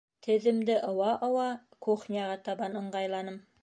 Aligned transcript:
Теҙемде 0.27 0.77
ыуа-ыуа 0.87 1.45
кухняға 1.89 2.43
табан 2.51 2.85
ыңғайланым. 2.85 3.45